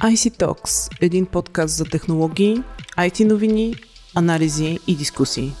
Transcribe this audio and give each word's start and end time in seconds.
IC 0.00 0.38
Talks– 0.38 0.90
един 1.00 1.26
подкаст 1.26 1.76
за 1.76 1.84
технологии, 1.84 2.56
IT 2.98 3.24
новини, 3.24 3.74
анализи 4.14 4.78
и 4.86 4.96
дискусии. 4.96 5.52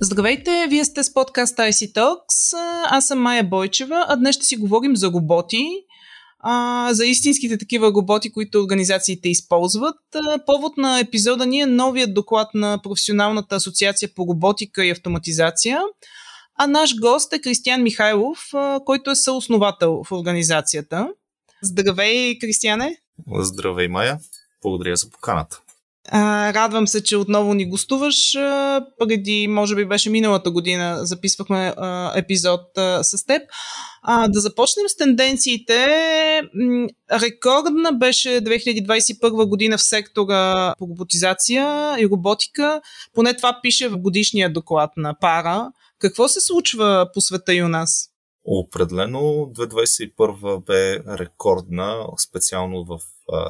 Здравейте, 0.00 0.66
вие 0.70 0.84
сте 0.84 1.04
с 1.04 1.14
подкаст 1.14 1.56
IC 1.56 1.92
Talks. 1.92 2.56
Аз 2.90 3.06
съм 3.06 3.18
Майя 3.18 3.44
Бойчева, 3.44 4.04
а 4.08 4.16
днес 4.16 4.36
ще 4.36 4.44
си 4.44 4.56
говорим 4.56 4.96
за 4.96 5.12
роботи, 5.12 5.68
за 6.90 7.06
истинските 7.06 7.58
такива 7.58 7.92
роботи, 7.92 8.32
които 8.32 8.60
организациите 8.60 9.28
използват. 9.28 9.98
Повод 10.46 10.76
на 10.76 11.00
епизода 11.00 11.46
ни 11.46 11.60
е 11.60 11.66
новият 11.66 12.14
доклад 12.14 12.48
на 12.54 12.78
Професионалната 12.82 13.54
асоциация 13.54 14.08
по 14.14 14.26
роботика 14.26 14.84
и 14.84 14.90
автоматизация. 14.90 15.80
А 16.58 16.66
наш 16.66 16.94
гост 17.00 17.32
е 17.32 17.40
Кристиян 17.40 17.82
Михайлов, 17.82 18.38
който 18.84 19.10
е 19.10 19.16
съосновател 19.16 20.02
в 20.04 20.12
организацията. 20.12 21.08
Здравей, 21.62 22.38
Кристияне! 22.38 23.01
Здравей, 23.38 23.88
Майя! 23.88 24.18
Благодаря 24.62 24.96
за 24.96 25.10
поканата. 25.10 25.60
А, 26.08 26.52
радвам 26.54 26.86
се, 26.88 27.04
че 27.04 27.16
отново 27.16 27.54
ни 27.54 27.68
гостуваш. 27.68 28.32
Преди, 28.98 29.48
може 29.48 29.74
би 29.74 29.84
беше 29.84 30.10
миналата 30.10 30.50
година, 30.50 30.98
записвахме 31.02 31.74
а, 31.76 32.12
епизод 32.18 32.78
а, 32.78 33.04
с 33.04 33.26
теб. 33.26 33.42
А, 34.02 34.28
да 34.28 34.40
започнем 34.40 34.88
с 34.88 34.96
тенденциите. 34.96 35.88
Рекордна 37.12 37.92
беше 37.92 38.28
2021 38.28 39.48
година 39.48 39.78
в 39.78 39.82
сектора 39.82 40.74
по 40.78 40.86
роботизация 40.88 41.96
и 41.98 42.06
роботика. 42.06 42.80
Поне 43.14 43.36
това 43.36 43.58
пише 43.62 43.88
в 43.88 43.98
годишния 43.98 44.52
доклад 44.52 44.90
на 44.96 45.14
Пара. 45.20 45.72
Какво 45.98 46.28
се 46.28 46.40
случва 46.40 47.10
по 47.14 47.20
света 47.20 47.54
и 47.54 47.62
у 47.62 47.68
нас? 47.68 48.11
Определено 48.44 49.20
2021 49.20 50.64
бе 50.64 50.98
рекордна, 51.18 52.06
специално 52.18 52.84
в 52.84 53.00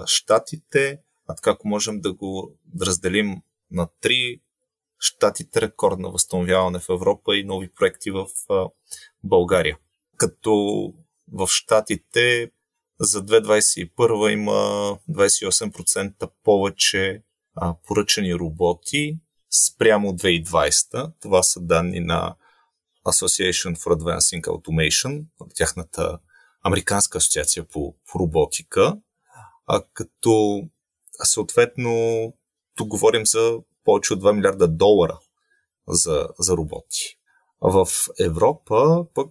Штатите. 0.06 0.98
А 1.28 1.34
така, 1.34 1.50
ако 1.50 1.68
можем 1.68 2.00
да 2.00 2.12
го 2.12 2.52
разделим 2.80 3.42
на 3.70 3.88
три, 4.00 4.40
Штатите 4.98 5.60
рекордна 5.60 6.10
възстановяване 6.10 6.78
в 6.78 6.88
Европа 6.88 7.36
и 7.36 7.44
нови 7.44 7.68
проекти 7.68 8.10
в 8.10 8.26
България. 9.24 9.78
Като 10.16 10.52
в 11.32 11.46
Штатите 11.46 12.50
за 13.00 13.22
2021 13.22 14.32
има 14.32 14.52
28% 15.10 16.30
повече 16.44 17.22
поръчани 17.86 18.34
роботи 18.34 19.18
спрямо 19.50 20.12
2020. 20.12 21.12
Това 21.20 21.42
са 21.42 21.60
данни 21.60 22.00
на 22.00 22.34
Association 23.06 23.74
for 23.76 23.96
Advancing 23.96 24.42
Automation, 24.42 25.24
тяхната 25.54 26.18
американска 26.62 27.18
асоциация 27.18 27.64
по, 27.64 27.94
роботика, 28.16 28.96
а 29.66 29.82
като 29.92 30.62
съответно 31.24 31.92
тук 32.76 32.88
говорим 32.88 33.26
за 33.26 33.58
повече 33.84 34.14
от 34.14 34.22
2 34.22 34.32
милиарда 34.32 34.68
долара 34.68 35.18
за, 35.88 36.28
за 36.38 36.56
роботи. 36.56 37.18
В 37.60 37.86
Европа 38.20 39.06
пък 39.14 39.30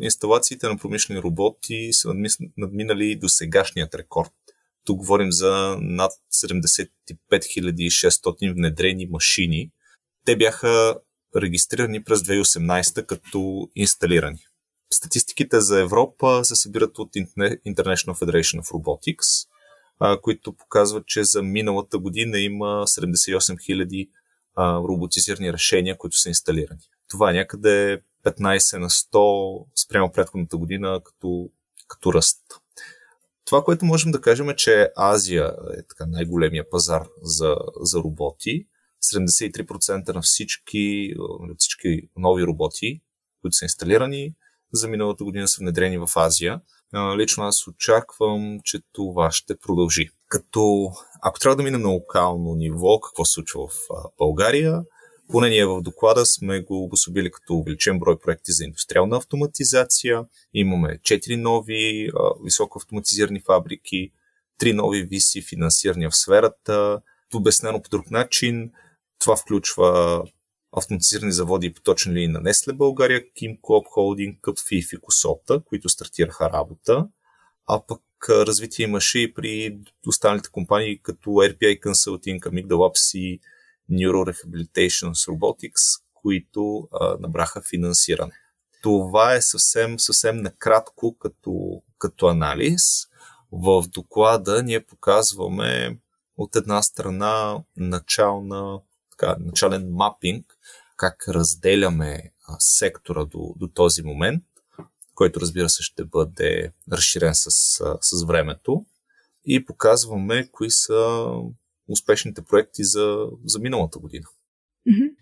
инсталациите 0.00 0.68
на 0.68 0.78
промишлени 0.78 1.22
роботи 1.22 1.88
са 1.92 2.14
надминали 2.56 3.18
до 3.18 3.28
сегашният 3.28 3.94
рекорд. 3.94 4.32
Тук 4.84 4.98
говорим 4.98 5.32
за 5.32 5.76
над 5.80 6.12
75 6.44 6.88
600 7.30 8.54
внедрени 8.54 9.06
машини. 9.06 9.70
Те 10.24 10.36
бяха 10.36 11.00
регистрирани 11.36 12.04
през 12.04 12.20
2018 12.20 13.06
като 13.06 13.68
инсталирани. 13.74 14.38
Статистиките 14.92 15.60
за 15.60 15.80
Европа 15.80 16.40
се 16.44 16.56
събират 16.56 16.98
от 16.98 17.12
International 17.14 18.14
Federation 18.14 18.62
of 18.62 18.70
Robotics, 18.70 19.48
които 20.22 20.52
показват, 20.52 21.06
че 21.06 21.24
за 21.24 21.42
миналата 21.42 21.98
година 21.98 22.38
има 22.38 22.66
78 22.86 24.08
000 24.58 24.88
роботизирани 24.88 25.52
решения, 25.52 25.98
които 25.98 26.18
са 26.18 26.28
инсталирани. 26.28 26.80
Това 27.08 27.30
е 27.30 27.34
някъде 27.34 28.02
15 28.24 28.78
на 28.78 28.90
100 28.90 29.66
спрямо 29.84 30.12
предходната 30.12 30.56
година 30.56 31.00
като, 31.04 31.50
като 31.88 32.12
ръст. 32.12 32.42
Това, 33.44 33.64
което 33.64 33.84
можем 33.84 34.12
да 34.12 34.20
кажем 34.20 34.50
е, 34.50 34.56
че 34.56 34.90
Азия 34.96 35.54
е 35.78 35.82
така 35.82 36.06
най-големия 36.06 36.70
пазар 36.70 37.06
за, 37.22 37.56
за 37.80 37.98
роботи 37.98 38.66
73% 39.14 40.14
на 40.14 40.22
всички, 40.22 41.14
всички 41.58 42.08
нови 42.16 42.46
роботи, 42.46 43.00
които 43.42 43.54
са 43.54 43.64
инсталирани 43.64 44.34
за 44.72 44.88
миналата 44.88 45.24
година 45.24 45.48
са 45.48 45.56
внедрени 45.60 45.98
в 45.98 46.08
Азия. 46.16 46.60
Лично 47.16 47.44
аз 47.44 47.66
очаквам, 47.66 48.60
че 48.64 48.78
това 48.92 49.30
ще 49.30 49.58
продължи. 49.58 50.08
Като 50.28 50.90
ако 51.22 51.38
трябва 51.38 51.56
да 51.56 51.62
минем 51.62 51.82
на 51.82 51.88
локално 51.88 52.54
ниво, 52.54 53.00
какво 53.00 53.24
се 53.24 53.32
случва 53.32 53.68
в 53.68 53.72
България, 54.18 54.82
поне 55.30 55.48
ние 55.48 55.66
в 55.66 55.82
доклада 55.82 56.26
сме 56.26 56.60
го 56.60 56.84
обособили 56.84 57.30
като 57.30 57.54
увеличен 57.54 57.98
брой 57.98 58.18
проекти 58.18 58.52
за 58.52 58.64
индустриална 58.64 59.16
автоматизация. 59.16 60.24
Имаме 60.54 60.98
4 60.98 61.36
нови 61.36 62.10
високо 62.44 62.78
автоматизирани 62.78 63.40
фабрики, 63.40 64.12
3 64.60 64.72
нови 64.72 65.02
виси 65.02 65.42
финансирани 65.42 66.06
в 66.06 66.16
сферата. 66.16 67.00
Обяснено 67.34 67.82
по 67.82 67.88
друг 67.88 68.10
начин, 68.10 68.70
това 69.18 69.36
включва 69.36 70.22
автоматизирани 70.76 71.32
заводи 71.32 71.66
и 71.66 71.74
поточни 71.74 72.14
линии 72.14 72.28
на 72.28 72.40
Несле 72.40 72.72
България, 72.72 73.20
Kim 73.20 73.60
Coop 73.60 73.84
Holding, 73.96 74.40
Къпфи 74.40 74.76
и 74.76 74.82
Фикосота, 74.82 75.60
които 75.64 75.88
стартираха 75.88 76.50
работа. 76.50 77.08
А 77.66 77.82
пък 77.86 78.02
развитие 78.30 78.84
имаше 78.84 79.18
и 79.18 79.34
при 79.34 79.78
останалите 80.06 80.48
компании 80.48 81.02
като 81.02 81.30
RPI 81.30 81.80
Consulting, 81.80 82.40
Amygdala 82.40 82.72
Labs 82.72 83.18
и 83.18 83.40
Neuro 83.90 84.32
Rehabilitation 84.32 85.10
Robotics, 85.10 86.02
които 86.14 86.88
а, 86.92 87.16
набраха 87.20 87.62
финансиране. 87.62 88.32
Това 88.82 89.34
е 89.34 89.42
съвсем, 89.42 90.00
съвсем 90.00 90.36
накратко 90.36 91.18
като, 91.18 91.82
като 91.98 92.26
анализ. 92.26 92.82
В 93.52 93.84
доклада 93.88 94.62
ние 94.62 94.86
показваме 94.86 95.98
от 96.36 96.56
една 96.56 96.82
страна 96.82 97.62
начална 97.76 98.80
така, 99.16 99.36
начален 99.40 99.88
мапинг, 99.90 100.46
как 100.96 101.28
разделяме 101.28 102.32
а, 102.48 102.56
сектора 102.58 103.24
до, 103.24 103.54
до 103.56 103.68
този 103.68 104.02
момент, 104.02 104.44
който 105.14 105.40
разбира 105.40 105.68
се 105.68 105.82
ще 105.82 106.04
бъде 106.04 106.72
разширен 106.92 107.34
с, 107.34 107.50
с 108.00 108.24
времето 108.26 108.84
и 109.44 109.64
показваме 109.64 110.48
кои 110.52 110.70
са 110.70 111.26
успешните 111.88 112.42
проекти 112.42 112.84
за, 112.84 113.16
за 113.44 113.58
миналата 113.58 113.98
година. 113.98 114.26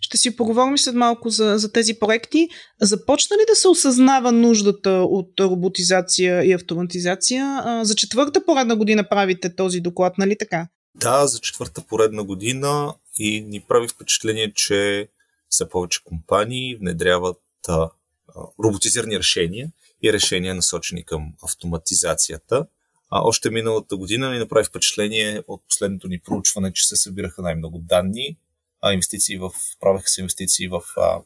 Ще 0.01 0.17
си 0.17 0.37
поговорим 0.37 0.79
след 0.79 0.95
малко 0.95 1.31
за, 1.31 1.59
за 1.59 1.73
тези 1.73 1.99
проекти. 1.99 2.49
Започна 2.81 3.37
ли 3.37 3.41
да 3.49 3.55
се 3.55 3.69
осъзнава 3.69 4.33
нуждата 4.33 4.91
от 4.91 5.41
роботизация 5.41 6.45
и 6.45 6.53
автоматизация? 6.53 7.63
За 7.83 7.95
четвърта 7.95 8.45
поредна 8.45 8.77
година 8.77 9.09
правите 9.09 9.57
този 9.57 9.81
доклад, 9.81 10.19
нали 10.19 10.37
така? 10.39 10.69
Да, 10.95 11.27
за 11.27 11.41
четвърта 11.41 11.83
поредна 11.89 12.25
година 12.25 12.95
и 13.19 13.41
ни 13.41 13.61
прави 13.61 13.89
впечатление, 13.89 14.53
че 14.53 15.09
все 15.49 15.69
повече 15.69 16.05
компании 16.05 16.77
внедряват 16.77 17.41
а, 17.69 17.91
роботизирани 18.65 19.19
решения 19.19 19.73
и 20.03 20.13
решения 20.13 20.55
насочени 20.55 21.05
към 21.05 21.33
автоматизацията. 21.43 22.67
А 23.11 23.23
още 23.23 23.51
миналата 23.51 23.97
година 23.97 24.31
ни 24.31 24.39
направи 24.39 24.65
впечатление 24.65 25.43
от 25.49 25.63
последното 25.69 26.09
ни 26.09 26.19
проучване, 26.19 26.73
че 26.73 26.87
се 26.87 26.97
събираха 26.97 27.43
най-много 27.43 27.79
данни, 27.79 28.37
а 28.83 28.93
инвестиции 28.93 29.39
в, 29.39 29.51
правеха 29.81 30.09
се 30.09 30.21
инвестиции 30.21 30.69
в 30.69 30.83
а, 30.97 31.21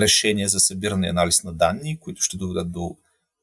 решения 0.00 0.48
за 0.48 0.60
събиране 0.60 1.06
и 1.06 1.10
анализ 1.10 1.44
на 1.44 1.52
данни, 1.52 2.00
които 2.00 2.22
ще 2.22 2.36
доведат 2.36 2.72
до 2.72 2.96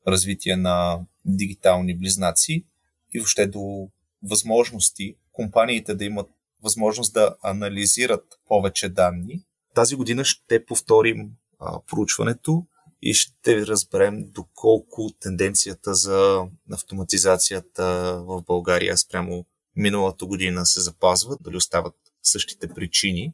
развитие 0.08 0.56
на 0.56 1.00
дигитални 1.26 1.98
близнаци 1.98 2.66
и 3.14 3.20
въобще 3.20 3.48
до 3.48 3.90
възможности 4.24 5.16
компаниите 5.32 5.96
да 5.96 6.06
имат 6.06 6.30
възможност 6.68 7.14
да 7.14 7.36
анализират 7.44 8.26
повече 8.48 8.90
данни. 8.90 9.44
Тази 9.74 9.96
година 9.96 10.26
ще 10.26 10.66
повторим 10.66 11.32
а, 11.60 11.80
проучването 11.88 12.66
и 13.02 13.14
ще 13.14 13.68
разберем 13.68 14.32
доколко 14.32 15.10
тенденцията 15.20 15.94
за 15.94 16.48
автоматизацията 16.72 17.84
в 18.28 18.42
България 18.42 18.98
спрямо 18.98 19.46
миналата 19.76 20.26
година 20.26 20.66
се 20.66 20.82
запазва, 20.82 21.38
дали 21.42 21.58
остават 21.58 21.96
същите 22.24 22.68
причини. 22.68 23.34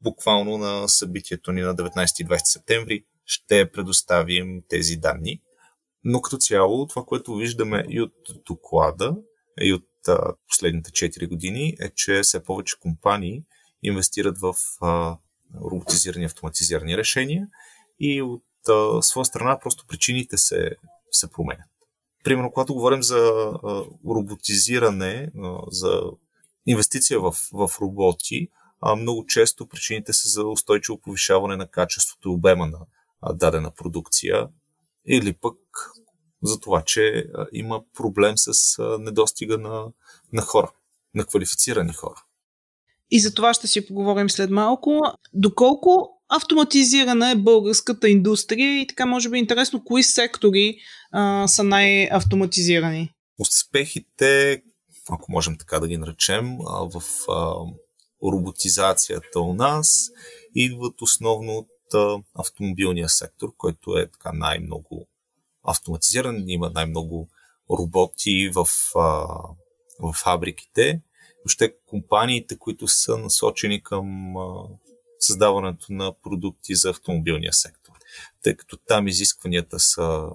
Буквално 0.00 0.58
на 0.58 0.88
събитието 0.88 1.52
ни 1.52 1.60
на 1.60 1.76
19 1.76 2.22
и 2.22 2.26
20 2.26 2.40
септември 2.44 3.04
ще 3.24 3.70
предоставим 3.70 4.62
тези 4.68 4.96
данни. 4.96 5.40
Но 6.04 6.20
като 6.20 6.36
цяло, 6.36 6.86
това, 6.86 7.04
което 7.04 7.34
виждаме 7.34 7.84
и 7.88 8.00
от 8.00 8.14
доклада, 8.46 9.16
и 9.60 9.72
от 9.72 9.84
последните 10.48 10.90
4 10.90 11.28
години 11.28 11.76
е, 11.80 11.90
че 11.94 12.20
все 12.22 12.44
повече 12.44 12.78
компании 12.80 13.42
инвестират 13.82 14.38
в 14.38 14.54
а, 14.80 15.16
роботизирани, 15.62 16.24
автоматизирани 16.24 16.96
решения 16.96 17.48
и 18.00 18.22
от 18.22 18.42
своя 19.00 19.24
страна 19.24 19.58
просто 19.60 19.84
причините 19.88 20.38
се, 20.38 20.70
се 21.10 21.30
променят. 21.30 21.68
примерно, 22.24 22.50
когато 22.52 22.74
говорим 22.74 23.02
за 23.02 23.52
роботизиране, 24.06 25.30
за 25.70 26.02
инвестиция 26.66 27.20
в, 27.20 27.34
в 27.52 27.70
роботи, 27.80 28.48
много 28.96 29.26
често 29.26 29.66
причините 29.66 30.12
са 30.12 30.28
за 30.28 30.46
устойчиво 30.46 31.00
повишаване 31.00 31.56
на 31.56 31.66
качеството 31.66 32.28
и 32.28 32.32
обема 32.32 32.66
на 32.66 32.86
дадена 33.34 33.70
продукция 33.70 34.48
или 35.08 35.32
пък 35.32 35.56
за 36.44 36.60
това, 36.60 36.82
че 36.82 37.26
има 37.52 37.82
проблем 37.94 38.34
с 38.36 38.82
недостига 38.98 39.58
на, 39.58 39.84
на 40.32 40.42
хора, 40.42 40.72
на 41.14 41.24
квалифицирани 41.24 41.92
хора. 41.92 42.22
И 43.10 43.20
за 43.20 43.34
това 43.34 43.54
ще 43.54 43.66
си 43.66 43.86
поговорим 43.86 44.30
след 44.30 44.50
малко. 44.50 45.00
Доколко 45.32 46.20
автоматизирана 46.28 47.30
е 47.30 47.36
българската 47.36 48.08
индустрия 48.08 48.80
и 48.80 48.86
така 48.86 49.06
може 49.06 49.28
би 49.28 49.38
интересно, 49.38 49.84
кои 49.84 50.02
сектори 50.02 50.76
а, 51.12 51.48
са 51.48 51.64
най-автоматизирани? 51.64 53.10
Успехите, 53.38 54.62
ако 55.10 55.32
можем 55.32 55.58
така 55.58 55.80
да 55.80 55.88
ги 55.88 55.96
наречем, 55.96 56.58
в 56.68 57.02
а, 57.28 57.54
роботизацията 58.32 59.40
у 59.40 59.54
нас 59.54 60.10
идват 60.54 61.02
основно 61.02 61.52
от 61.52 61.94
а, 61.94 62.16
автомобилния 62.34 63.08
сектор, 63.08 63.48
който 63.56 63.98
е 63.98 64.10
така 64.10 64.32
най-много 64.32 65.08
автоматизиран, 65.64 66.44
има 66.46 66.70
най-много 66.74 67.28
роботи 67.70 68.50
в, 68.54 68.66
а, 68.96 69.26
в 70.00 70.12
фабриките. 70.12 71.00
Въобще 71.44 71.74
компаниите, 71.86 72.58
които 72.58 72.88
са 72.88 73.18
насочени 73.18 73.82
към 73.82 74.36
а, 74.36 74.68
създаването 75.18 75.86
на 75.90 76.12
продукти 76.22 76.74
за 76.74 76.90
автомобилния 76.90 77.52
сектор. 77.52 77.92
Тъй 78.42 78.56
като 78.56 78.76
там 78.76 79.08
изискванията 79.08 79.80
са 79.80 80.28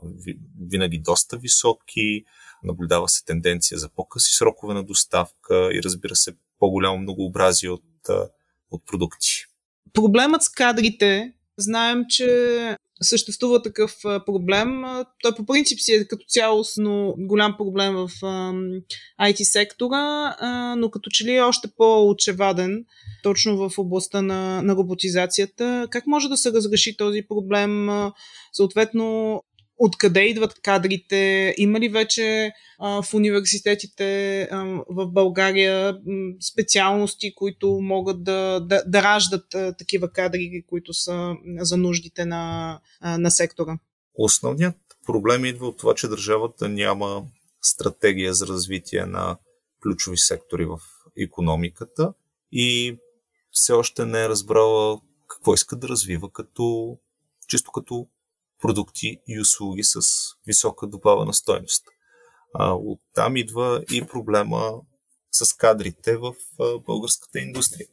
винаги 0.69 0.99
доста 0.99 1.37
високи, 1.37 2.25
наблюдава 2.63 3.09
се 3.09 3.25
тенденция 3.25 3.77
за 3.77 3.89
по-къси 3.89 4.33
срокове 4.33 4.73
на 4.73 4.83
доставка 4.83 5.69
и 5.73 5.83
разбира 5.83 6.15
се 6.15 6.35
по-голямо 6.59 6.97
многообразие 6.97 7.69
от, 7.69 7.83
от 8.71 8.85
продукти. 8.85 9.45
Проблемът 9.93 10.43
с 10.43 10.49
кадрите, 10.49 11.33
знаем, 11.57 12.05
че 12.09 12.77
съществува 13.01 13.61
такъв 13.61 13.95
проблем. 14.03 14.83
Той 15.23 15.35
по 15.35 15.45
принцип 15.45 15.79
си 15.79 15.93
е 15.93 16.07
като 16.07 16.25
цялостно 16.27 17.15
голям 17.17 17.55
проблем 17.57 17.95
в 17.95 18.09
IT 19.21 19.43
сектора, 19.43 20.35
но 20.77 20.89
като 20.91 21.09
че 21.09 21.25
ли 21.25 21.35
е 21.35 21.41
още 21.41 21.67
по-очеваден 21.77 22.85
точно 23.23 23.69
в 23.69 23.77
областта 23.77 24.21
на, 24.21 24.61
на 24.61 24.75
роботизацията. 24.75 25.87
Как 25.91 26.07
може 26.07 26.29
да 26.29 26.37
се 26.37 26.51
разреши 26.51 26.97
този 26.97 27.21
проблем? 27.29 27.89
Съответно, 28.53 29.41
откъде 29.79 30.21
идват 30.21 30.61
кадрите? 30.61 31.53
Има 31.57 31.79
ли 31.79 31.89
вече 31.89 32.51
а, 32.79 33.01
в 33.01 33.13
университетите 33.13 34.41
а, 34.41 34.83
в 34.89 35.07
България 35.07 35.97
специалности, 36.51 37.35
които 37.35 37.79
могат 37.81 38.23
да, 38.23 38.59
да, 38.59 38.83
да 38.87 39.03
раждат 39.03 39.55
а, 39.55 39.75
такива 39.77 40.11
кадри, 40.11 40.63
които 40.67 40.93
са 40.93 41.35
за 41.59 41.77
нуждите 41.77 42.25
на, 42.25 42.79
а, 43.01 43.17
на 43.17 43.31
сектора? 43.31 43.77
Основният 44.13 44.75
проблем 45.05 45.45
идва 45.45 45.67
от 45.67 45.77
това, 45.77 45.95
че 45.95 46.07
държавата 46.07 46.69
няма 46.69 47.23
стратегия 47.61 48.33
за 48.33 48.47
развитие 48.47 49.05
на 49.05 49.37
ключови 49.83 50.17
сектори 50.17 50.65
в 50.65 50.79
економиката 51.17 52.13
и 52.51 52.97
все 53.51 53.73
още 53.73 54.05
не 54.05 54.23
е 54.23 54.29
разбрала 54.29 55.01
какво 55.27 55.53
иска 55.53 55.75
да 55.75 55.87
развива 55.87 56.31
като 56.31 56.97
чисто 57.47 57.71
като 57.71 58.07
продукти 58.61 59.21
и 59.27 59.39
услуги 59.39 59.83
с 59.83 59.99
висока 60.47 60.87
добавена 60.87 61.33
стойност. 61.33 61.85
А, 62.53 62.73
оттам 62.73 63.37
идва 63.37 63.83
и 63.91 64.05
проблема 64.05 64.81
с 65.31 65.53
кадрите 65.53 66.17
в 66.17 66.35
българската 66.85 67.39
индустрия. 67.39 67.87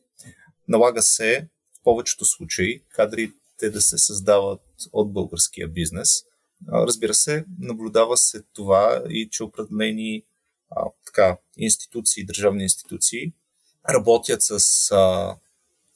Налага 0.69 1.03
се 1.03 1.49
в 1.79 1.83
повечето 1.85 2.25
случаи 2.25 2.83
кадрите 2.89 3.71
да 3.71 3.81
се 3.81 3.99
създават 3.99 4.63
от 4.93 5.13
българския 5.13 5.69
бизнес. 5.69 6.09
Разбира 6.73 7.15
се, 7.15 7.45
наблюдава 7.59 8.17
се 8.17 8.43
това 8.53 9.03
и 9.09 9.29
че 9.31 9.45
определени 9.45 10.25
а, 10.71 10.85
така, 11.07 11.39
институции, 11.57 12.27
държавни 12.27 12.63
институции 12.63 13.33
работят 13.91 14.43
с, 14.43 14.51
а, 14.91 15.37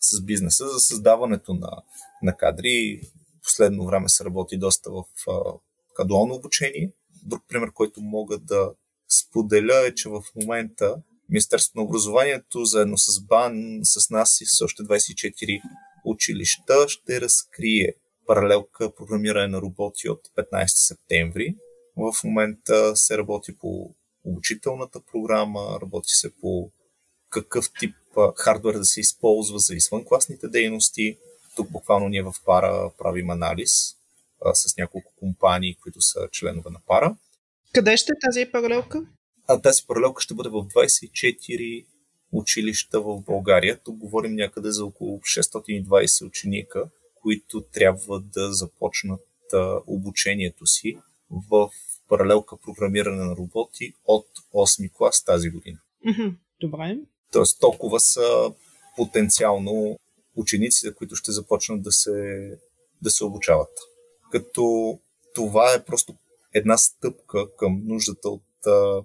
с 0.00 0.22
бизнеса 0.22 0.68
за 0.68 0.80
създаването 0.80 1.54
на, 1.54 1.82
на 2.22 2.36
кадри 2.36 3.00
последно 3.42 3.86
време 3.86 4.08
се 4.08 4.24
работи 4.24 4.58
доста 4.58 4.90
в 4.90 5.04
а, 5.28 6.04
дуално 6.04 6.34
обучение. 6.34 6.92
Друг 7.22 7.42
пример, 7.48 7.72
който 7.72 8.00
мога 8.00 8.38
да 8.38 8.72
споделя 9.08 9.86
е, 9.86 9.94
че 9.94 10.08
в 10.08 10.22
момента 10.36 10.96
Министерството 11.28 11.78
на 11.78 11.84
образованието 11.84 12.64
заедно 12.64 12.98
с 12.98 13.20
БАН, 13.20 13.80
с 13.82 14.10
нас 14.10 14.40
и 14.40 14.46
с 14.46 14.64
още 14.64 14.82
24 14.82 15.60
училища 16.04 16.88
ще 16.88 17.20
разкрие 17.20 17.94
паралелка 18.26 18.94
програмиране 18.94 19.48
на 19.48 19.60
роботи 19.60 20.08
от 20.08 20.20
15 20.52 20.66
септември. 20.66 21.54
В 21.96 22.24
момента 22.24 22.96
се 22.96 23.18
работи 23.18 23.58
по 23.58 23.94
обучителната 24.24 25.00
програма, 25.12 25.78
работи 25.82 26.10
се 26.10 26.32
по 26.40 26.70
какъв 27.30 27.64
тип 27.80 27.94
хардвер 28.36 28.74
да 28.74 28.84
се 28.84 29.00
използва 29.00 29.58
за 29.58 29.74
извънкласните 29.74 30.48
дейности, 30.48 31.18
тук 31.56 31.70
буквално 31.70 32.08
ние 32.08 32.22
в 32.22 32.34
пара 32.44 32.90
правим 32.98 33.30
анализ 33.30 33.72
а, 34.44 34.54
с 34.54 34.76
няколко 34.76 35.12
компании, 35.16 35.76
които 35.82 36.00
са 36.00 36.28
членове 36.32 36.70
на 36.70 36.80
пара. 36.86 37.16
Къде 37.72 37.96
ще 37.96 38.12
е 38.12 38.20
тази 38.28 38.52
паралелка? 38.52 39.06
А 39.48 39.60
тази 39.60 39.82
паралелка 39.86 40.22
ще 40.22 40.34
бъде 40.34 40.48
в 40.48 40.52
24 40.52 41.86
училища 42.32 43.00
в 43.00 43.20
България. 43.20 43.78
Тук 43.84 43.96
говорим 43.96 44.34
някъде 44.34 44.70
за 44.70 44.84
около 44.84 45.18
620 45.18 46.26
ученика, 46.26 46.84
които 47.14 47.60
трябва 47.60 48.20
да 48.20 48.52
започнат 48.52 49.20
а, 49.52 49.80
обучението 49.86 50.66
си 50.66 50.98
в 51.50 51.70
паралелка 52.08 52.56
програмиране 52.56 53.24
на 53.24 53.36
роботи 53.36 53.94
от 54.04 54.26
8 54.54 54.92
клас 54.92 55.24
тази 55.24 55.50
година. 55.50 55.78
Добре. 56.60 56.98
Тоест 57.32 57.60
толкова 57.60 58.00
са 58.00 58.52
потенциално 58.96 59.98
учениците, 60.36 60.94
които 60.94 61.16
ще 61.16 61.32
започнат 61.32 61.82
да 61.82 61.92
се, 61.92 62.50
да 63.02 63.10
се 63.10 63.24
обучават. 63.24 63.72
Като 64.32 64.98
това 65.34 65.74
е 65.74 65.84
просто 65.84 66.14
една 66.54 66.78
стъпка 66.78 67.56
към 67.56 67.82
нуждата 67.86 68.28
от 68.28 68.66
а, 68.66 69.02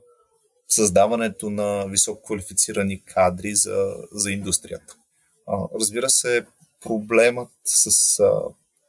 създаването 0.67 1.49
на 1.49 1.85
високо 1.87 2.23
квалифицирани 2.23 3.03
кадри 3.03 3.55
за, 3.55 3.95
за 4.11 4.31
индустрията. 4.31 4.95
А, 5.47 5.67
разбира 5.79 6.09
се, 6.09 6.45
проблемът 6.81 7.51
с 7.63 8.19
а, 8.19 8.41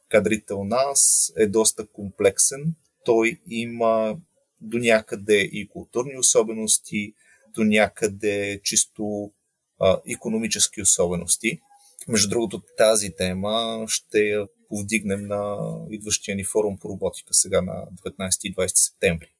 кадрите 0.09 0.53
у 0.53 0.63
нас 0.63 1.31
е 1.37 1.47
доста 1.47 1.87
комплексен. 1.87 2.75
Той 3.05 3.39
има 3.49 4.17
до 4.61 4.77
някъде 4.77 5.37
и 5.37 5.67
културни 5.67 6.17
особености, 6.17 7.13
до 7.55 7.63
някъде 7.63 8.61
чисто 8.63 9.31
а, 9.79 10.01
економически 10.07 10.81
особености. 10.81 11.61
Между 12.07 12.29
другото, 12.29 12.61
тази 12.77 13.09
тема 13.17 13.85
ще 13.87 14.19
я 14.19 14.47
повдигнем 14.69 15.27
на 15.27 15.57
идващия 15.91 16.35
ни 16.35 16.43
форум 16.43 16.77
по 16.77 16.89
роботика 16.89 17.33
сега 17.33 17.61
на 17.61 17.73
19 18.05 18.39
и 18.43 18.55
20 18.55 18.67
септември. 18.75 19.31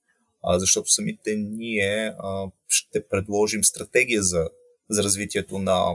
А, 0.44 0.60
защото 0.60 0.92
самите 0.92 1.36
ние 1.36 2.14
а, 2.20 2.48
ще 2.68 3.08
предложим 3.08 3.64
стратегия 3.64 4.24
за, 4.24 4.50
за 4.90 5.04
развитието 5.04 5.60
на 5.60 5.94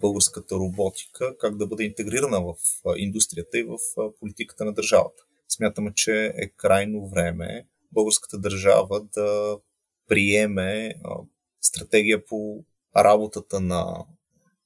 българската 0.00 0.54
роботика, 0.54 1.36
как 1.38 1.56
да 1.56 1.66
бъде 1.66 1.84
интегрирана 1.84 2.40
в 2.40 2.54
индустрията 2.96 3.58
и 3.58 3.62
в 3.62 3.78
политиката 4.20 4.64
на 4.64 4.72
държавата. 4.72 5.22
Смятаме, 5.48 5.92
че 5.94 6.32
е 6.36 6.48
крайно 6.48 7.08
време 7.08 7.66
българската 7.92 8.38
държава 8.38 9.00
да 9.14 9.58
приеме 10.08 10.94
стратегия 11.60 12.26
по 12.26 12.64
работата 12.96 13.60
на 13.60 14.04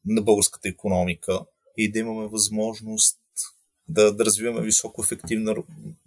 на 0.07 0.23
българската 0.23 0.69
економика 0.69 1.41
и 1.77 1.93
да 1.93 1.99
имаме 1.99 2.29
възможност 2.29 3.19
да, 3.89 4.13
да 4.13 4.25
развиваме 4.25 4.67
високо 4.67 5.03
ефективна 5.03 5.55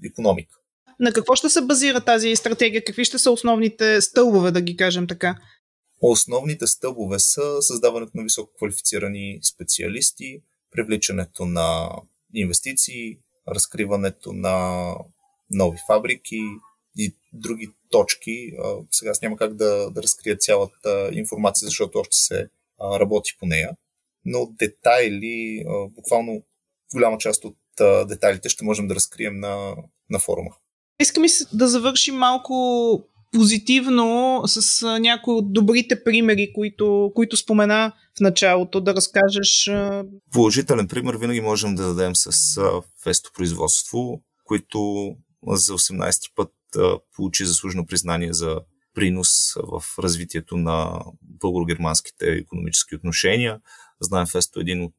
економика. 0.06 0.58
На 1.00 1.14
какво 1.14 1.36
ще 1.36 1.50
се 1.50 1.62
базира 1.62 2.02
тази 2.02 2.36
стратегия? 2.36 2.84
Какви 2.84 3.06
ще 3.06 3.20
са 3.20 3.32
основните 3.32 4.02
стълбове, 4.02 4.52
да 4.52 4.62
ги 4.62 4.78
кажем 4.78 5.08
така? 5.08 5.36
Основните 6.02 6.68
стълбове 6.68 7.20
са 7.20 7.62
създаването 7.62 8.12
на 8.16 8.24
високо 8.24 8.54
квалифицирани 8.58 9.40
специалисти, 9.44 10.42
привличането 10.72 11.46
на 11.46 11.90
инвестиции, 12.34 13.18
разкриването 13.48 14.34
на 14.34 14.88
нови 15.52 15.78
фабрики 15.88 16.42
и 16.98 17.16
други 17.34 17.70
точки. 17.92 18.52
Сега 18.92 19.12
аз 19.12 19.22
няма 19.22 19.38
как 19.38 19.54
да, 19.54 19.92
да 19.92 20.04
разкрия 20.04 20.38
цялата 20.38 21.10
информация, 21.14 21.66
защото 21.66 22.00
още 22.00 22.18
се 22.18 22.50
работи 22.82 23.32
по 23.40 23.46
нея 23.46 23.70
но 24.26 24.48
детайли, 24.60 25.66
буквално 25.96 26.42
голяма 26.94 27.18
част 27.18 27.46
от 27.46 27.58
детайлите 28.08 28.50
ще 28.50 28.66
можем 28.66 28.88
да 28.88 28.96
разкрием 28.96 29.40
на, 29.40 29.76
на 30.10 30.20
форума. 30.20 30.50
Искам 31.00 31.24
и 31.24 31.28
да 31.54 31.68
завършим 31.68 32.16
малко 32.16 32.54
позитивно 33.32 34.42
с 34.46 34.88
някои 35.00 35.34
от 35.34 35.54
добрите 35.54 36.04
примери, 36.04 36.54
които, 36.54 37.12
които 37.16 37.38
спомена 37.38 37.92
в 38.18 38.20
началото, 38.20 38.82
да 38.82 38.96
разкажеш. 38.96 39.72
Положителен 40.32 40.88
пример 40.88 41.16
винаги 41.16 41.42
можем 41.42 41.76
да 41.76 41.88
дадем 41.88 42.16
с 42.16 42.60
фестопроизводство, 43.04 44.22
които 44.44 45.10
за 45.48 45.74
18 45.74 46.32
път 46.36 46.52
получи 47.16 47.46
заслужено 47.46 47.86
признание 47.86 48.34
за 48.34 48.62
принос 48.94 49.54
в 49.54 49.84
развитието 50.00 50.58
на 50.58 51.02
българо-германските 51.22 52.40
економически 52.40 52.96
отношения. 52.96 53.60
Знаем 54.02 54.28
Фесто 54.28 54.60
е 54.60 54.62
един 54.62 54.84
от 54.84 54.94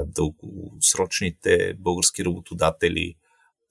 дългосрочните 0.00 1.74
български 1.78 2.24
работодатели, 2.24 3.14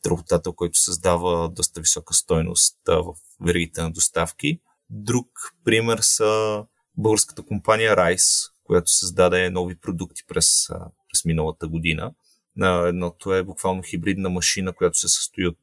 работодател, 0.06 0.54
който 0.54 0.80
създава 0.80 1.50
доста 1.50 1.82
висока 1.82 2.14
стойност 2.14 2.78
в 2.88 3.14
веригите 3.42 3.82
на 3.82 3.92
доставки. 3.92 4.60
Друг 4.90 5.28
пример 5.64 6.00
са 6.02 6.64
българската 6.98 7.46
компания 7.46 7.96
Rice, 7.96 8.52
която 8.64 8.92
създаде 8.92 9.50
нови 9.50 9.76
продукти 9.76 10.24
през, 10.28 10.68
през 11.10 11.26
миналата 11.26 11.68
година. 11.68 12.14
Едното 12.64 13.34
е 13.34 13.44
буквално 13.44 13.84
хибридна 13.84 14.30
машина, 14.30 14.74
която 14.74 14.98
се 14.98 15.08
състои 15.08 15.48
от 15.48 15.58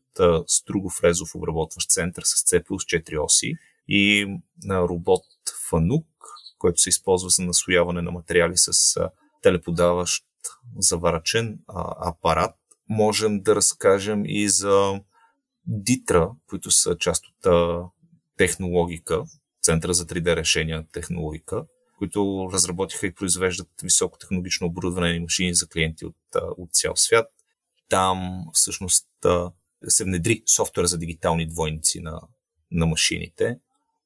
стругофрезов 0.46 1.34
обработващ 1.34 1.90
център 1.90 2.22
с 2.22 2.44
C 2.44 2.64
плюс 2.64 2.82
4 2.84 3.24
оси 3.24 3.54
и 3.88 4.26
робот 4.70 5.24
Фанук, 5.68 6.06
който 6.64 6.80
се 6.80 6.88
използва 6.88 7.30
за 7.30 7.42
наслояване 7.42 8.02
на 8.02 8.11
материали 8.11 8.52
с 8.56 8.94
телеподаващ 9.42 10.25
заварачен 10.78 11.59
апарат. 12.00 12.54
Можем 12.88 13.42
да 13.42 13.56
разкажем 13.56 14.23
и 14.26 14.49
за 14.49 15.00
Дитра, 15.66 16.30
които 16.47 16.71
са 16.71 16.97
част 16.99 17.25
от 17.26 17.87
технологика, 18.37 19.25
Центъра 19.62 19.94
за 19.94 20.06
3D 20.06 20.37
решения 20.37 20.85
технологика, 20.92 21.64
които 21.99 22.50
разработиха 22.52 23.06
и 23.06 23.14
произвеждат 23.14 23.68
високотехнологично 23.83 24.66
оборудване 24.66 25.11
и 25.11 25.21
машини 25.21 25.54
за 25.54 25.68
клиенти 25.68 26.04
от, 26.04 26.16
от 26.35 26.71
цял 26.73 26.97
свят. 26.97 27.26
Там 27.88 28.44
всъщност 28.52 29.09
се 29.88 30.04
внедри 30.04 30.42
софтуер 30.47 30.85
за 30.85 30.99
дигитални 30.99 31.49
двойници 31.49 32.00
на, 32.00 32.21
на 32.71 32.87
машините. 32.87 33.59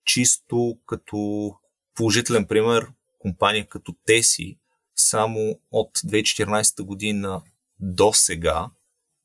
Чисто 0.05 0.79
като 0.87 1.53
положителен 1.99 2.47
пример, 2.47 2.93
компания 3.19 3.69
като 3.69 3.95
Теси 4.07 4.59
само 4.97 5.61
от 5.71 5.99
2014 5.99 6.83
година 6.83 7.43
до 7.81 8.13
сега, 8.13 8.71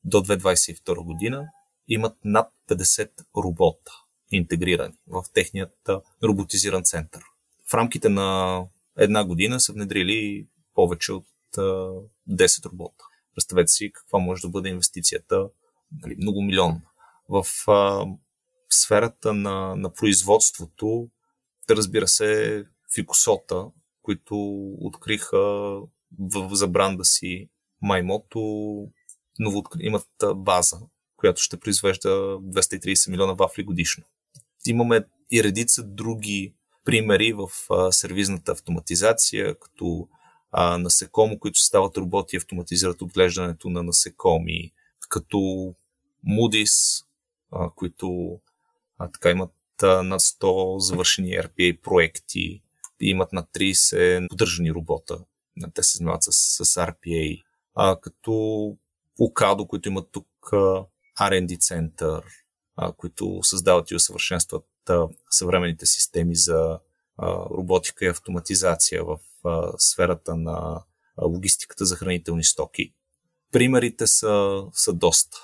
до 0.04 0.16
2022 0.16 1.04
година, 1.04 1.48
имат 1.88 2.16
над 2.24 2.52
50 2.68 3.10
робота 3.36 3.92
интегрирани 4.30 4.94
в 5.06 5.24
техният 5.34 5.90
роботизиран 6.22 6.82
център. 6.84 7.22
В 7.70 7.74
рамките 7.74 8.08
на 8.08 8.60
една 8.98 9.24
година 9.24 9.60
са 9.60 9.72
внедрили 9.72 10.46
повече 10.74 11.12
от 11.12 11.26
10 11.56 12.66
робота. 12.66 13.04
Представете 13.34 13.68
си 13.68 13.92
каква 13.92 14.18
може 14.18 14.42
да 14.42 14.48
бъде 14.48 14.68
инвестицията, 14.68 15.48
нали, 16.02 16.16
много 16.18 16.42
милион. 16.42 16.80
В 17.28 17.46
а, 17.68 18.06
сферата 18.70 19.34
на, 19.34 19.76
на 19.76 19.92
производството, 19.92 21.08
разбира 21.70 22.08
се, 22.08 22.64
фикосота, 22.94 23.66
които 24.02 24.36
откриха 24.80 25.38
в, 26.18 26.50
за 26.52 26.68
бранда 26.68 27.04
си 27.04 27.48
Маймото, 27.82 28.40
откри, 29.40 29.78
имат 29.80 30.08
база, 30.36 30.80
която 31.16 31.42
ще 31.42 31.60
произвежда 31.60 32.08
230 32.08 33.10
милиона 33.10 33.32
вафли 33.32 33.62
годишно. 33.62 34.04
Имаме 34.66 35.04
и 35.30 35.44
редица 35.44 35.82
други 35.82 36.54
примери 36.84 37.32
в 37.32 37.48
а, 37.70 37.92
сервизната 37.92 38.52
автоматизация, 38.52 39.58
като 39.58 40.08
а, 40.52 40.78
насекомо, 40.78 41.38
които 41.38 41.60
стават 41.60 41.96
роботи 41.96 42.36
и 42.36 42.38
автоматизират 42.38 43.02
отглеждането 43.02 43.70
на 43.70 43.82
насекоми, 43.82 44.72
като 45.08 45.36
Moody's, 46.28 47.04
а, 47.52 47.70
които 47.70 48.38
а, 48.98 49.10
така 49.10 49.30
имат 49.30 49.50
над 49.82 50.20
100 50.20 50.78
завършени 50.78 51.30
RPA 51.30 51.80
проекти, 51.80 52.62
и 53.00 53.10
имат 53.10 53.32
над 53.32 53.48
30 53.54 54.28
поддържани 54.28 54.72
робота. 54.72 55.18
Те 55.74 55.82
се 55.82 55.98
занимават 55.98 56.22
с, 56.22 56.32
с 56.64 56.74
RPA. 56.74 57.42
А, 57.74 58.00
като 58.00 58.30
Ocado, 59.20 59.66
които 59.66 59.88
имат 59.88 60.08
тук 60.12 60.26
R&D 61.20 61.60
център, 61.60 62.24
а, 62.76 62.92
които 62.92 63.38
създават 63.42 63.90
и 63.90 63.94
усъвършенстват 63.94 64.66
а, 64.88 65.08
съвременните 65.30 65.86
системи 65.86 66.36
за 66.36 66.78
а, 67.18 67.36
роботика 67.50 68.04
и 68.04 68.08
автоматизация 68.08 69.04
в 69.04 69.18
а, 69.44 69.72
сферата 69.78 70.36
на 70.36 70.82
а, 71.16 71.26
логистиката 71.26 71.84
за 71.84 71.96
хранителни 71.96 72.44
стоки. 72.44 72.94
Примерите 73.52 74.06
са, 74.06 74.62
са 74.72 74.92
доста. 74.92 75.36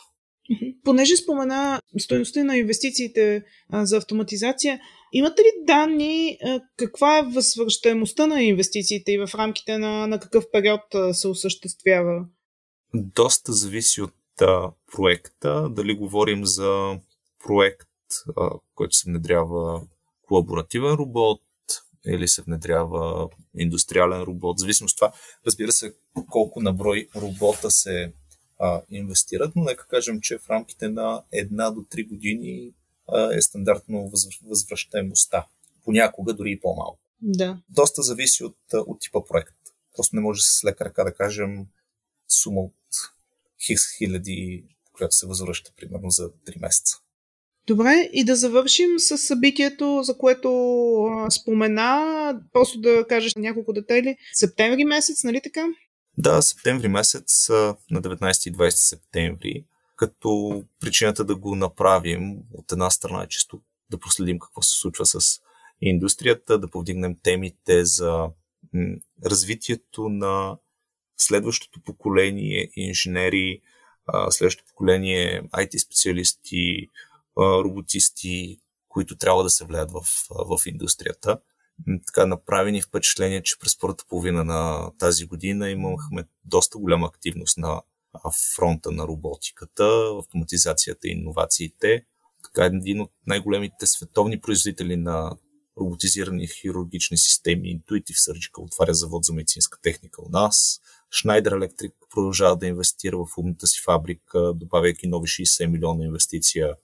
Понеже 0.85 1.16
спомена 1.16 1.80
стоеността 1.99 2.45
на 2.45 2.57
инвестициите 2.57 3.45
за 3.73 3.97
автоматизация, 3.97 4.80
имате 5.12 5.42
ли 5.42 5.64
данни 5.66 6.38
каква 6.76 7.19
е 7.19 7.23
възвръщаемостта 7.23 8.26
на 8.26 8.42
инвестициите 8.42 9.12
и 9.12 9.19
в 9.19 9.35
рамките 9.35 9.78
на, 9.78 10.07
на 10.07 10.21
какъв 10.21 10.45
период 10.52 10.80
се 11.12 11.28
осъществява? 11.28 12.25
Доста 12.95 13.52
зависи 13.52 14.02
от 14.02 14.14
проекта. 14.92 15.69
Дали 15.71 15.95
говорим 15.95 16.45
за 16.45 16.99
проект, 17.45 17.88
който 18.75 18.97
се 18.97 19.11
внедрява 19.11 19.83
колаборативен 20.28 20.92
робот 20.92 21.40
или 22.07 22.28
се 22.28 22.42
внедрява 22.42 23.28
индустриален 23.59 24.23
робот. 24.23 24.57
В 24.59 24.61
зависимост 24.61 24.92
от 24.92 24.97
това, 24.97 25.12
разбира 25.47 25.73
се, 25.73 25.95
колко 26.30 26.62
на 26.62 26.73
брой 26.73 27.09
робота 27.16 27.71
се 27.71 28.12
а, 28.60 28.82
инвестират, 28.90 29.52
но 29.56 29.64
нека 29.64 29.86
кажем, 29.86 30.20
че 30.20 30.38
в 30.38 30.50
рамките 30.50 30.88
на 30.88 31.22
една 31.32 31.70
до 31.70 31.84
три 31.90 32.04
години 32.04 32.72
а, 33.08 33.34
е 33.34 33.42
стандартно 33.42 34.12
възвръщаемостта. 34.42 35.46
Понякога 35.84 36.34
дори 36.34 36.50
и 36.50 36.60
по-малко. 36.60 36.98
Да. 37.22 37.58
Доста 37.68 38.02
зависи 38.02 38.44
от, 38.44 38.56
от 38.74 39.00
типа 39.00 39.24
проект. 39.24 39.56
Просто 39.96 40.16
не 40.16 40.22
може 40.22 40.42
с 40.42 40.64
лека 40.64 40.84
ръка 40.84 41.04
да 41.04 41.14
кажем 41.14 41.66
сума 42.28 42.60
от 42.60 42.74
хикс 43.66 43.82
хиляди, 43.98 44.64
която 44.92 45.14
се 45.14 45.26
възвръща 45.26 45.72
примерно 45.76 46.10
за 46.10 46.30
3 46.30 46.60
месеца. 46.60 46.96
Добре, 47.66 48.08
и 48.12 48.24
да 48.24 48.36
завършим 48.36 48.98
с 48.98 49.18
събитието, 49.18 50.00
за 50.02 50.18
което 50.18 50.48
а, 51.04 51.30
спомена, 51.30 52.40
просто 52.52 52.80
да 52.80 53.06
кажеш 53.08 53.34
няколко 53.34 53.72
детайли. 53.72 54.16
Септември 54.34 54.84
месец, 54.84 55.24
нали 55.24 55.40
така? 55.40 55.66
Да, 56.20 56.42
септември 56.42 56.88
месец, 56.88 57.48
на 57.90 58.02
19 58.02 58.48
и 58.48 58.52
20 58.52 58.70
септември, 58.70 59.64
като 59.96 60.62
причината 60.80 61.24
да 61.24 61.36
го 61.36 61.54
направим 61.54 62.38
от 62.52 62.72
една 62.72 62.90
страна 62.90 63.22
е 63.22 63.28
чисто 63.28 63.60
да 63.90 63.98
проследим 63.98 64.38
какво 64.38 64.62
се 64.62 64.78
случва 64.78 65.06
с 65.06 65.40
индустрията, 65.80 66.58
да 66.58 66.70
повдигнем 66.70 67.16
темите 67.22 67.84
за 67.84 68.28
развитието 69.24 70.08
на 70.08 70.56
следващото 71.16 71.80
поколение 71.80 72.70
инженери, 72.76 73.60
следващото 74.30 74.68
поколение 74.68 75.42
IT 75.42 75.78
специалисти, 75.78 76.88
роботисти, 77.38 78.60
които 78.88 79.16
трябва 79.16 79.42
да 79.42 79.50
се 79.50 79.64
влеят 79.64 79.90
в, 79.90 80.00
в 80.30 80.66
индустрията 80.66 81.40
така 82.06 82.26
направени 82.26 82.82
впечатление, 82.82 83.42
че 83.42 83.58
през 83.58 83.78
първата 83.78 84.04
половина 84.08 84.44
на 84.44 84.90
тази 84.99 85.26
година 85.26 85.70
имахме 85.70 86.25
доста 86.44 86.78
голяма 86.78 87.06
активност 87.06 87.58
на 87.58 87.82
фронта 88.56 88.90
на 88.90 89.06
роботиката, 89.06 90.16
автоматизацията 90.18 91.08
и 91.08 91.10
иновациите. 91.10 92.04
Така 92.44 92.64
един 92.64 93.00
от 93.00 93.10
най-големите 93.26 93.87
световни 93.87 94.40
производители 94.40 94.96
на 94.96 95.37
роботизирани 95.80 96.49
хирургични 96.49 97.18
системи, 97.18 97.80
Intuitive 97.80 98.30
Surgical, 98.30 98.58
отваря 98.58 98.94
завод 98.94 99.25
за 99.25 99.32
медицинска 99.32 99.78
техника 99.82 100.22
у 100.22 100.28
нас. 100.28 100.80
Schneider 101.14 101.49
Electric 101.49 101.92
продължава 102.10 102.56
да 102.56 102.66
инвестира 102.66 103.16
в 103.16 103.38
умната 103.38 103.66
си 103.66 103.80
фабрика, 103.84 104.52
добавяйки 104.54 105.06
нови 105.06 105.26
60 105.26 105.66
милиона 105.66 106.04
инвестиция. 106.04 106.75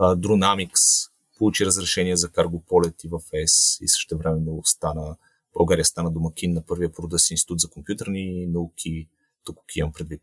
Dronamics 0.00 1.10
получи 1.44 1.66
разрешение 1.66 2.16
за 2.16 2.28
карго 2.28 2.64
полети 2.68 3.08
в 3.08 3.20
ЕС 3.32 3.78
и 3.80 3.88
също 3.88 4.18
време 4.18 4.40
стана, 4.64 5.16
България 5.54 5.84
стана 5.84 6.10
домакин 6.10 6.52
на 6.52 6.66
първия 6.66 6.92
продъс 6.92 7.30
институт 7.30 7.60
за 7.60 7.70
компютърни 7.70 8.46
науки. 8.46 9.08
Тук 9.44 9.58
имам 9.76 9.92
предвид 9.92 10.22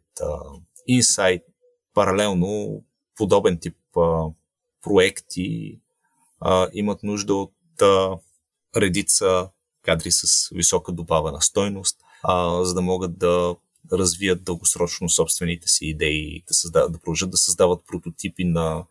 Insight. 0.89 1.43
Паралелно 1.93 2.83
подобен 3.15 3.57
тип 3.61 3.77
а, 3.97 4.25
проекти 4.83 5.79
а, 6.39 6.69
имат 6.73 7.03
нужда 7.03 7.35
от 7.35 7.81
а, 7.81 8.17
редица 8.77 9.49
кадри 9.81 10.11
с 10.11 10.49
висока 10.55 10.91
добавена 10.91 11.41
стойност, 11.41 11.97
а, 12.23 12.63
за 12.63 12.73
да 12.73 12.81
могат 12.81 13.17
да 13.17 13.55
развият 13.93 14.43
дългосрочно 14.43 15.09
собствените 15.09 15.67
си 15.67 15.85
идеи, 15.85 16.43
да, 16.47 16.53
създават, 16.53 16.91
да 16.91 16.99
продължат 16.99 17.31
да 17.31 17.37
създават 17.37 17.85
прототипи 17.87 18.43
на 18.43 18.85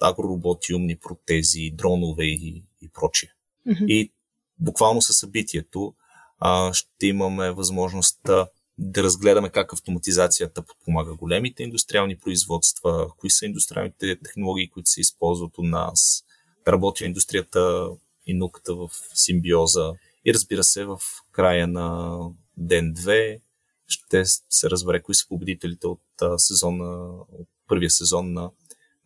агророботи, 0.00 0.74
умни 0.74 0.96
протези, 0.96 1.70
дронове 1.74 2.24
и, 2.24 2.64
и 2.82 2.88
прочие. 2.88 3.32
Mm-hmm. 3.68 3.86
И 3.86 4.12
буквално 4.58 5.02
със 5.02 5.16
събитието 5.16 5.94
а, 6.38 6.72
ще 6.74 7.06
имаме 7.06 7.50
възможността 7.50 8.48
да 8.78 9.02
разгледаме 9.02 9.50
как 9.50 9.72
автоматизацията 9.72 10.62
подпомага 10.62 11.14
големите 11.14 11.62
индустриални 11.62 12.18
производства, 12.18 13.08
кои 13.18 13.30
са 13.30 13.46
индустриалните 13.46 14.18
технологии, 14.24 14.70
които 14.70 14.90
се 14.90 15.00
използват 15.00 15.58
от 15.58 15.64
нас, 15.64 16.24
да 16.64 16.72
работи 16.72 17.04
индустрията 17.04 17.88
и 18.26 18.34
науката 18.34 18.74
в 18.74 18.90
симбиоза. 19.14 19.92
И 20.24 20.34
разбира 20.34 20.64
се, 20.64 20.84
в 20.84 20.98
края 21.32 21.68
на 21.68 22.18
ден 22.56 22.94
2 22.94 23.40
ще 23.86 24.24
се 24.50 24.70
разбере 24.70 25.02
кои 25.02 25.14
са 25.14 25.28
победителите 25.28 25.86
от 25.86 26.00
сезона, 26.36 27.10
от 27.32 27.48
първия 27.68 27.90
сезон 27.90 28.32
на 28.32 28.50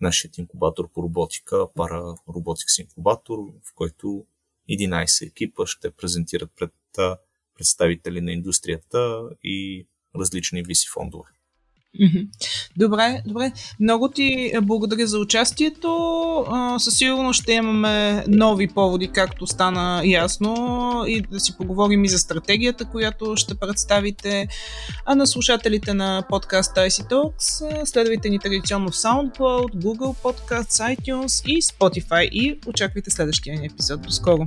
нашия 0.00 0.30
инкубатор 0.38 0.92
по 0.92 1.02
роботика, 1.02 1.66
Пара 1.74 2.14
Robotics 2.28 2.82
инкубатор, 2.82 3.38
в 3.38 3.74
който 3.74 4.26
11 4.70 5.28
екипа 5.28 5.66
ще 5.66 5.90
презентират 5.90 6.50
пред 6.56 6.72
представители 7.54 8.20
на 8.20 8.32
индустрията 8.32 9.30
и 9.44 9.86
различни 10.16 10.62
виси 10.62 10.88
фондове. 10.92 11.28
Добре, 12.76 13.22
добре. 13.26 13.52
Много 13.80 14.08
ти 14.08 14.52
благодаря 14.62 15.06
за 15.06 15.18
участието. 15.18 16.46
Със 16.78 16.94
сигурност 16.94 17.42
ще 17.42 17.52
имаме 17.52 18.24
нови 18.28 18.68
поводи, 18.68 19.08
както 19.08 19.46
стана 19.46 20.02
ясно, 20.04 21.04
и 21.06 21.20
да 21.20 21.40
си 21.40 21.56
поговорим 21.56 22.04
и 22.04 22.08
за 22.08 22.18
стратегията, 22.18 22.84
която 22.84 23.36
ще 23.36 23.54
представите. 23.54 24.48
А 25.06 25.14
на 25.14 25.26
слушателите 25.26 25.94
на 25.94 26.22
подкаста 26.28 26.80
IC 26.80 27.10
Talks 27.10 27.84
следвайте 27.84 28.28
ни 28.28 28.38
традиционно 28.38 28.90
в 28.90 28.94
SoundCloud, 28.94 29.74
Google 29.74 30.22
Podcasts, 30.22 30.96
iTunes 30.96 31.48
и 31.48 31.62
Spotify 31.62 32.28
и 32.28 32.58
очаквайте 32.66 33.10
следващия 33.10 33.60
ни 33.60 33.66
епизод. 33.66 34.02
До 34.02 34.10
скоро! 34.10 34.46